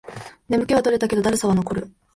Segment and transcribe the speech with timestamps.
[0.49, 1.91] 眠気は取れたけど、だるさは残る